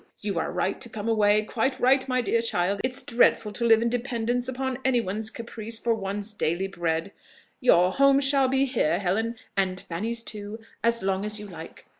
[0.19, 3.83] You are right to come away, quite right, my dear child: it's dreadful to live
[3.83, 7.11] in dependence upon any one's caprice for one's daily bread!
[7.59, 11.85] Your home shall be here, Helen, and Fanny's too, as long as you like.